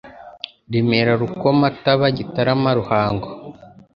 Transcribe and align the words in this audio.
Remera 0.71 1.13
Rukoma 1.21 1.67
Taba 1.83 2.07
Gitarama 2.17 2.69
Ruhango 2.77 3.27